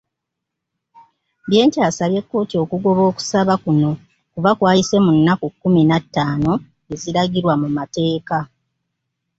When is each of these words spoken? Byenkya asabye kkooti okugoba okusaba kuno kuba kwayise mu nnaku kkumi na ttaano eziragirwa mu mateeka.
Byenkya 1.49 1.81
asabye 1.89 2.19
kkooti 2.23 2.55
okugoba 2.63 3.01
okusaba 3.11 3.53
kuno 3.63 3.91
kuba 4.33 4.51
kwayise 4.57 4.97
mu 5.05 5.11
nnaku 5.17 5.45
kkumi 5.53 5.81
na 5.89 5.97
ttaano 6.03 6.53
eziragirwa 6.93 7.53
mu 7.61 7.67
mateeka. 7.77 8.37